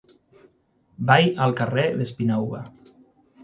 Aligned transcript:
Vaig 1.11 1.39
al 1.47 1.55
carrer 1.61 1.87
d'Espinauga. 2.01 2.67